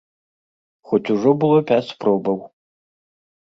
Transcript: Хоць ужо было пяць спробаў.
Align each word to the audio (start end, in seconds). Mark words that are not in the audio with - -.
Хоць 0.91 1.11
ужо 1.15 1.33
было 1.43 1.59
пяць 1.73 1.79
спробаў. 1.93 2.41